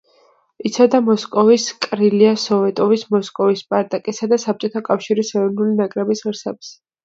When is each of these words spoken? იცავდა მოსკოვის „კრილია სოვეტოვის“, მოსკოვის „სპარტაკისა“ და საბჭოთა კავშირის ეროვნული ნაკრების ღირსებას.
იცავდა 0.69 1.01
მოსკოვის 1.09 1.65
„კრილია 1.87 2.31
სოვეტოვის“, 2.45 3.05
მოსკოვის 3.17 3.63
„სპარტაკისა“ 3.69 4.33
და 4.35 4.43
საბჭოთა 4.47 4.85
კავშირის 4.91 5.33
ეროვნული 5.39 5.79
ნაკრების 5.85 6.29
ღირსებას. 6.29 6.77